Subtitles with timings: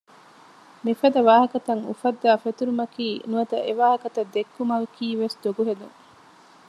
[0.85, 5.07] މިފަދަ ވާހަކަތައް އުފައްދައި ފެތުރުމަކީ ނުވަތަ އެފަދަ ވާހަކަތައް ދެއްކުމަކީ
[5.43, 5.95] ދޮގުހެދުން